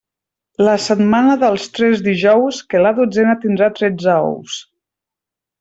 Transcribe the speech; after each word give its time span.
La 0.67 0.71
setmana 0.85 1.35
dels 1.43 1.67
tres 1.75 2.01
dijous, 2.09 2.63
que 2.73 2.83
la 2.87 2.95
dotzena 3.01 3.39
tindrà 3.45 3.71
tretze 3.81 4.17
ous. 4.31 4.61